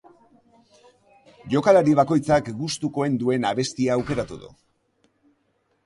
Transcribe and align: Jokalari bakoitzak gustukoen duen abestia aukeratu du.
Jokalari 1.51 1.95
bakoitzak 2.01 2.51
gustukoen 2.63 3.21
duen 3.25 3.47
abestia 3.53 3.97
aukeratu 4.01 4.43
du. 4.47 4.55